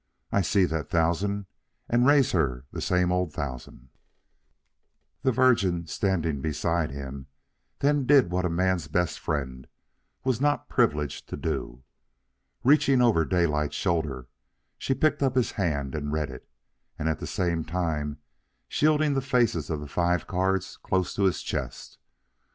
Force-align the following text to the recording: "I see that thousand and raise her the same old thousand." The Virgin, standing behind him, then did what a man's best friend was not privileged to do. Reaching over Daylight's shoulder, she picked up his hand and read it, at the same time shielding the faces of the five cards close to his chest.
"I 0.31 0.41
see 0.41 0.65
that 0.65 0.89
thousand 0.89 1.45
and 1.87 2.07
raise 2.07 2.31
her 2.31 2.65
the 2.71 2.81
same 2.81 3.11
old 3.11 3.33
thousand." 3.33 3.89
The 5.21 5.31
Virgin, 5.31 5.85
standing 5.85 6.41
behind 6.41 6.89
him, 6.91 7.27
then 7.81 8.07
did 8.07 8.31
what 8.31 8.43
a 8.43 8.49
man's 8.49 8.87
best 8.87 9.19
friend 9.19 9.67
was 10.23 10.41
not 10.41 10.67
privileged 10.67 11.29
to 11.29 11.37
do. 11.37 11.83
Reaching 12.63 12.99
over 12.99 13.23
Daylight's 13.23 13.75
shoulder, 13.75 14.27
she 14.79 14.95
picked 14.95 15.21
up 15.21 15.35
his 15.35 15.51
hand 15.51 15.93
and 15.93 16.11
read 16.11 16.31
it, 16.31 16.49
at 16.97 17.19
the 17.19 17.27
same 17.27 17.63
time 17.63 18.17
shielding 18.67 19.13
the 19.13 19.21
faces 19.21 19.69
of 19.69 19.81
the 19.81 19.87
five 19.87 20.25
cards 20.25 20.77
close 20.77 21.13
to 21.13 21.25
his 21.25 21.43
chest. 21.43 21.99